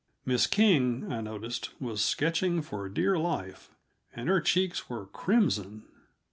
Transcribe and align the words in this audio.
Miss 0.25 0.47
King, 0.47 1.11
I 1.13 1.21
noticed, 1.21 1.79
was 1.79 2.03
sketching 2.03 2.63
for 2.63 2.89
dear 2.89 3.19
life, 3.19 3.69
and 4.15 4.29
her 4.29 4.41
cheeks 4.41 4.89
were 4.89 5.05
crimson. 5.05 5.83